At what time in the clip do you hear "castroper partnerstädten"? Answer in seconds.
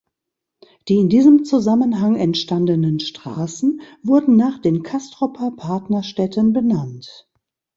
4.81-6.53